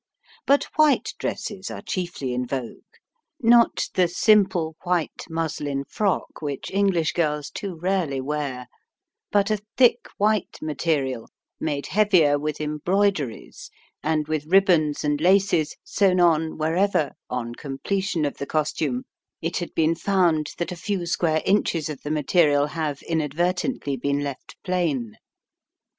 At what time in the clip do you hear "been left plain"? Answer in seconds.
23.97-25.17